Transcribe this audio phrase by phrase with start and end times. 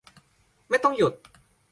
[0.69, 1.13] ไม่ต้องหยุด